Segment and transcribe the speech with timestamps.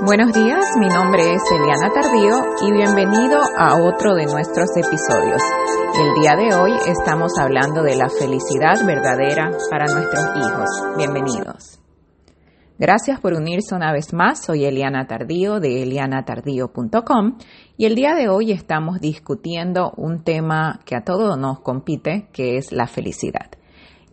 [0.00, 5.42] Buenos días, mi nombre es Eliana Tardío y bienvenido a otro de nuestros episodios.
[5.98, 10.68] El día de hoy estamos hablando de la felicidad verdadera para nuestros hijos.
[10.96, 11.80] Bienvenidos.
[12.78, 14.44] Gracias por unirse una vez más.
[14.44, 17.38] Soy Eliana Tardío de elianatardío.com
[17.76, 22.56] y el día de hoy estamos discutiendo un tema que a todos nos compite, que
[22.56, 23.57] es la felicidad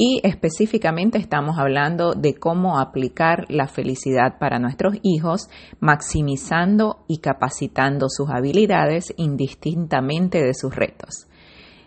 [0.00, 8.06] y específicamente estamos hablando de cómo aplicar la felicidad para nuestros hijos, maximizando y capacitando
[8.08, 11.26] sus habilidades indistintamente de sus retos.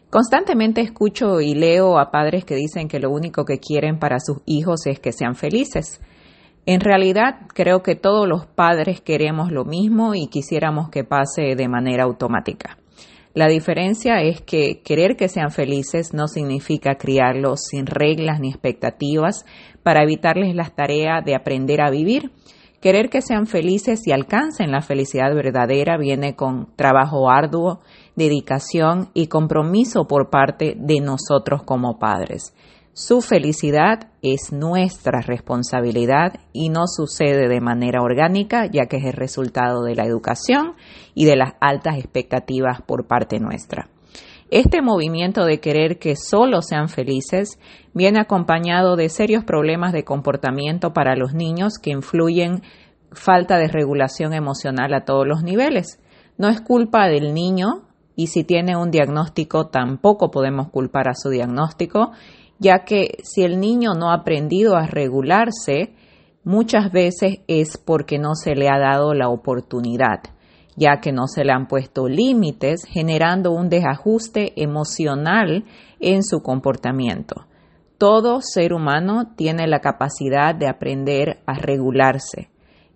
[0.09, 4.39] Constantemente escucho y leo a padres que dicen que lo único que quieren para sus
[4.45, 6.01] hijos es que sean felices.
[6.65, 11.67] En realidad creo que todos los padres queremos lo mismo y quisiéramos que pase de
[11.69, 12.77] manera automática.
[13.33, 19.45] La diferencia es que querer que sean felices no significa criarlos sin reglas ni expectativas
[19.83, 22.31] para evitarles las tareas de aprender a vivir.
[22.81, 27.79] Querer que sean felices y alcancen la felicidad verdadera viene con trabajo arduo,
[28.17, 32.53] dedicación y compromiso por parte de nosotros como padres.
[32.93, 39.13] Su felicidad es nuestra responsabilidad y no sucede de manera orgánica, ya que es el
[39.13, 40.73] resultado de la educación
[41.15, 43.87] y de las altas expectativas por parte nuestra.
[44.49, 47.57] Este movimiento de querer que solo sean felices
[47.93, 52.61] viene acompañado de serios problemas de comportamiento para los niños que influyen
[53.13, 56.01] falta de regulación emocional a todos los niveles.
[56.37, 57.83] No es culpa del niño
[58.17, 62.11] y si tiene un diagnóstico tampoco podemos culpar a su diagnóstico
[62.61, 65.95] ya que si el niño no ha aprendido a regularse,
[66.43, 70.19] muchas veces es porque no se le ha dado la oportunidad,
[70.75, 75.65] ya que no se le han puesto límites, generando un desajuste emocional
[75.99, 77.47] en su comportamiento.
[77.97, 82.50] Todo ser humano tiene la capacidad de aprender a regularse.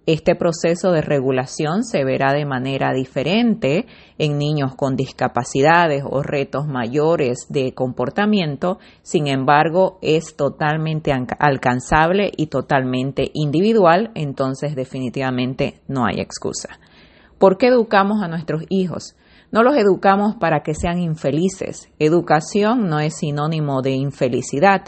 [0.08, 3.88] Este proceso de regulación se verá de manera diferente
[4.20, 12.48] en niños con discapacidades o retos mayores de comportamiento, sin embargo es totalmente alcanzable y
[12.48, 16.80] totalmente individual, entonces definitivamente no hay excusa.
[17.40, 19.16] ¿Por qué educamos a nuestros hijos?
[19.52, 21.90] No los educamos para que sean infelices.
[22.00, 24.82] Educación no es sinónimo de infelicidad.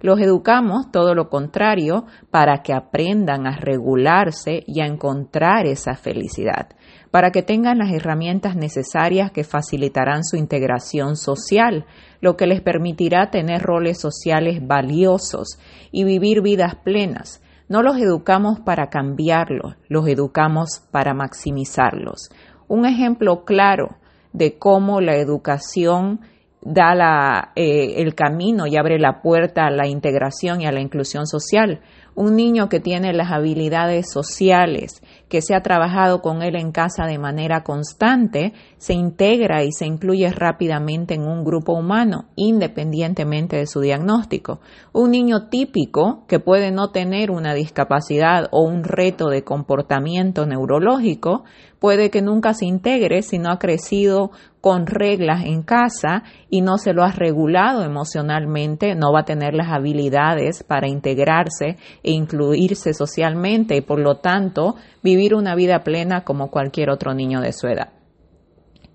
[0.00, 6.68] Los educamos todo lo contrario para que aprendan a regularse y a encontrar esa felicidad,
[7.10, 11.86] para que tengan las herramientas necesarias que facilitarán su integración social,
[12.20, 15.58] lo que les permitirá tener roles sociales valiosos
[15.90, 17.42] y vivir vidas plenas.
[17.68, 22.28] No los educamos para cambiarlos, los educamos para maximizarlos.
[22.68, 23.96] Un ejemplo claro
[24.34, 26.20] de cómo la educación
[26.60, 30.80] da la, eh, el camino y abre la puerta a la integración y a la
[30.80, 31.80] inclusión social.
[32.16, 37.06] Un niño que tiene las habilidades sociales, que se ha trabajado con él en casa
[37.06, 43.66] de manera constante, se integra y se incluye rápidamente en un grupo humano, independientemente de
[43.66, 44.60] su diagnóstico.
[44.92, 51.44] Un niño típico, que puede no tener una discapacidad o un reto de comportamiento neurológico,
[51.80, 54.30] puede que nunca se integre si no ha crecido
[54.60, 59.52] con reglas en casa y no se lo ha regulado emocionalmente, no va a tener
[59.52, 66.50] las habilidades para integrarse incluirse socialmente y por lo tanto vivir una vida plena como
[66.50, 67.92] cualquier otro niño de su edad.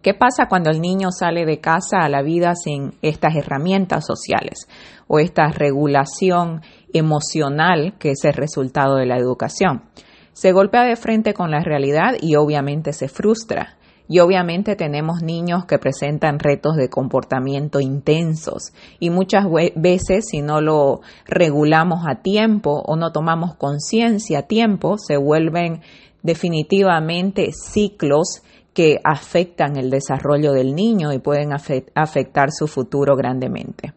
[0.01, 4.69] ¿Qué pasa cuando el niño sale de casa a la vida sin estas herramientas sociales
[5.07, 6.61] o esta regulación
[6.93, 9.83] emocional que es el resultado de la educación?
[10.31, 13.78] Se golpea de frente con la realidad y obviamente se frustra.
[14.11, 20.61] Y obviamente tenemos niños que presentan retos de comportamiento intensos y muchas veces si no
[20.61, 25.81] lo regulamos a tiempo o no tomamos conciencia a tiempo, se vuelven
[26.23, 28.41] definitivamente ciclos
[28.73, 33.93] que afectan el desarrollo del niño y pueden afectar su futuro grandemente.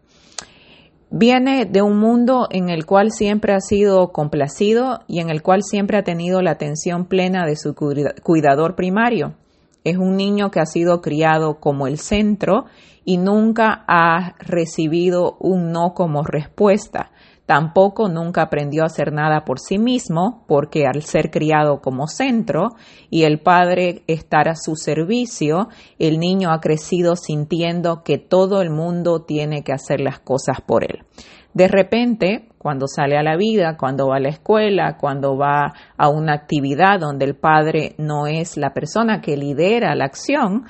[1.11, 5.63] Viene de un mundo en el cual siempre ha sido complacido y en el cual
[5.63, 9.37] siempre ha tenido la atención plena de su cuidador primario.
[9.85, 12.67] Es un niño que ha sido criado como el centro
[13.05, 17.11] y nunca ha recibido un no como respuesta.
[17.47, 22.71] Tampoco nunca aprendió a hacer nada por sí mismo, porque al ser criado como centro
[23.11, 25.69] y el padre estar a su servicio,
[25.99, 30.85] el niño ha crecido sintiendo que todo el mundo tiene que hacer las cosas por
[30.85, 31.05] él.
[31.53, 36.09] De repente, cuando sale a la vida, cuando va a la escuela, cuando va a
[36.09, 40.67] una actividad donde el padre no es la persona que lidera la acción,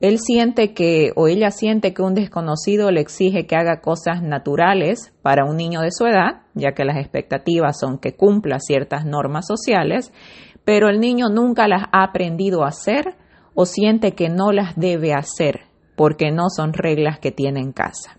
[0.00, 5.14] él siente que o ella siente que un desconocido le exige que haga cosas naturales
[5.22, 9.46] para un niño de su edad, ya que las expectativas son que cumpla ciertas normas
[9.46, 10.12] sociales,
[10.64, 13.14] pero el niño nunca las ha aprendido a hacer
[13.54, 15.60] o siente que no las debe hacer
[15.94, 18.18] porque no son reglas que tiene en casa.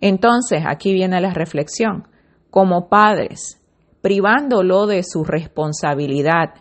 [0.00, 2.06] Entonces, aquí viene la reflexión.
[2.50, 3.60] Como padres,
[4.00, 6.54] privándolo de su responsabilidad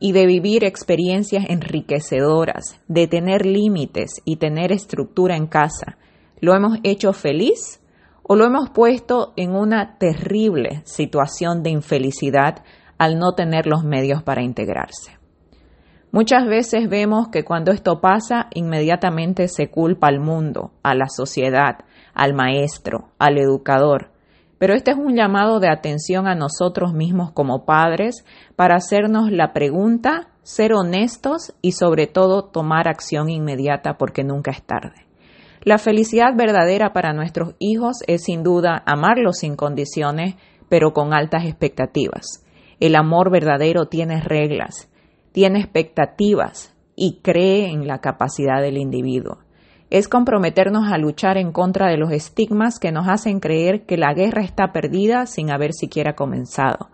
[0.00, 5.98] y de vivir experiencias enriquecedoras, de tener límites y tener estructura en casa,
[6.40, 7.82] ¿lo hemos hecho feliz
[8.22, 12.62] o lo hemos puesto en una terrible situación de infelicidad
[12.98, 15.18] al no tener los medios para integrarse?
[16.12, 21.84] Muchas veces vemos que cuando esto pasa, inmediatamente se culpa al mundo, a la sociedad,
[22.14, 24.15] al maestro, al educador,
[24.58, 28.24] pero este es un llamado de atención a nosotros mismos como padres
[28.56, 34.62] para hacernos la pregunta, ser honestos y sobre todo tomar acción inmediata porque nunca es
[34.62, 35.06] tarde.
[35.62, 40.36] La felicidad verdadera para nuestros hijos es sin duda amarlos sin condiciones,
[40.68, 42.44] pero con altas expectativas.
[42.78, 44.88] El amor verdadero tiene reglas,
[45.32, 49.45] tiene expectativas y cree en la capacidad del individuo
[49.90, 54.12] es comprometernos a luchar en contra de los estigmas que nos hacen creer que la
[54.14, 56.88] guerra está perdida sin haber siquiera comenzado.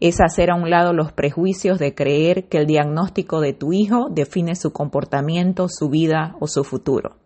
[0.00, 4.08] Es hacer a un lado los prejuicios de creer que el diagnóstico de tu hijo
[4.10, 7.16] define su comportamiento, su vida o su futuro.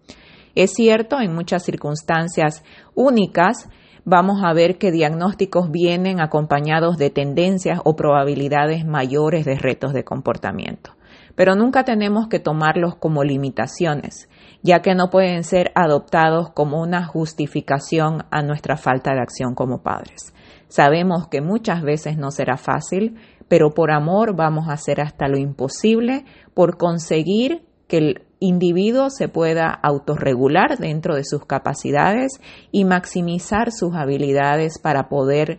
[0.55, 2.65] Es cierto, en muchas circunstancias
[2.95, 3.69] únicas,
[4.05, 10.05] vamos a ver que diagnósticos vienen acompañados de tendencias o probabilidades mayores de retos de
[10.05, 10.93] comportamiento.
[11.35, 14.29] Pero nunca tenemos que tomarlos como limitaciones
[14.63, 19.83] ya que no pueden ser adoptados como una justificación a nuestra falta de acción como
[19.83, 20.33] padres.
[20.69, 23.19] Sabemos que muchas veces no será fácil,
[23.49, 26.25] pero por amor vamos a hacer hasta lo imposible
[26.55, 32.41] por conseguir que el individuo se pueda autorregular dentro de sus capacidades
[32.71, 35.59] y maximizar sus habilidades para poder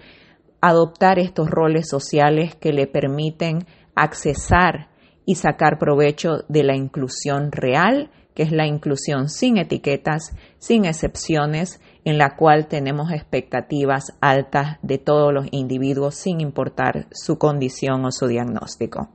[0.62, 3.66] adoptar estos roles sociales que le permiten
[3.96, 4.88] accesar
[5.26, 11.82] y sacar provecho de la inclusión real que es la inclusión sin etiquetas, sin excepciones,
[12.04, 18.12] en la cual tenemos expectativas altas de todos los individuos sin importar su condición o
[18.12, 19.10] su diagnóstico.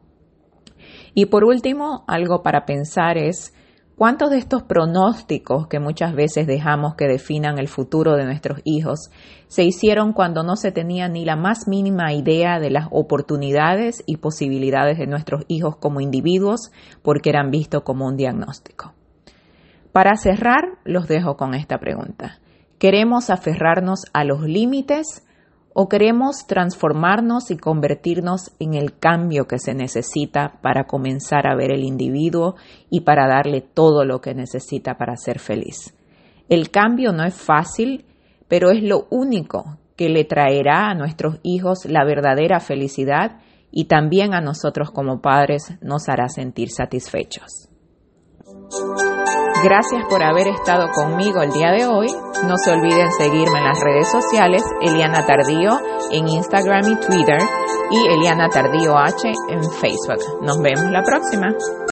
[1.15, 3.53] Y por último, algo para pensar es
[3.99, 9.11] cuántos de estos pronósticos que muchas veces dejamos que definan el futuro de nuestros hijos
[9.49, 14.19] se hicieron cuando no se tenía ni la más mínima idea de las oportunidades y
[14.19, 16.71] posibilidades de nuestros hijos como individuos
[17.03, 18.95] porque eran vistos como un diagnóstico.
[19.91, 22.39] Para cerrar, los dejo con esta pregunta.
[22.79, 25.25] ¿Queremos aferrarnos a los límites
[25.81, 31.71] o queremos transformarnos y convertirnos en el cambio que se necesita para comenzar a ver
[31.71, 32.57] el individuo
[32.91, 35.95] y para darle todo lo que necesita para ser feliz?
[36.49, 38.07] El cambio no es fácil,
[38.49, 43.39] pero es lo único que le traerá a nuestros hijos la verdadera felicidad
[43.71, 47.69] y también a nosotros como padres nos hará sentir satisfechos.
[49.63, 52.09] Gracias por haber estado conmigo el día de hoy.
[52.47, 55.81] No se olviden seguirme en las redes sociales, Eliana Tardío
[56.13, 57.39] en Instagram y Twitter
[57.91, 60.43] y Eliana Tardío H en Facebook.
[60.43, 61.49] Nos vemos la próxima.